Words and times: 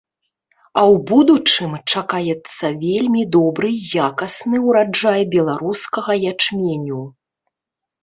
А 0.79 0.81
ў 0.93 0.95
будучым 1.11 1.75
чакаецца 1.93 2.65
вельмі 2.85 3.23
добры 3.37 3.69
і 3.75 3.79
якасны 4.07 4.57
ўраджай 4.67 5.21
беларускага 5.39 6.21
ячменю. 6.35 7.03